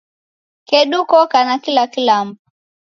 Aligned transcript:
Kedu 0.67 0.99
koka 1.09 1.39
na 1.47 1.55
kila 1.63 1.83
kilambo 1.93 2.39